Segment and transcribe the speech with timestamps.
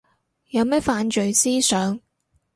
[0.49, 1.99] 有咩犯罪思想